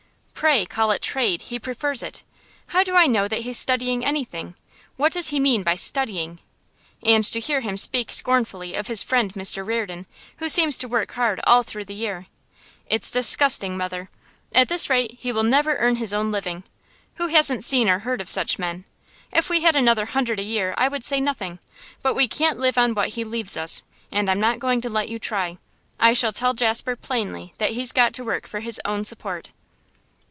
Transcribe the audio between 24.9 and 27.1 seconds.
you try. I shall tell Jasper